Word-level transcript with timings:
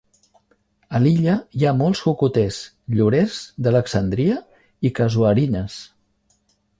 A 0.99 0.99
l'illa 1.01 1.33
hi 1.57 1.65
ha 1.65 1.73
molts 1.81 1.99
cocoters, 2.05 2.57
llorers 2.99 3.37
d'Alexandria 3.67 4.39
i 4.89 4.91
casuarines. 5.01 5.77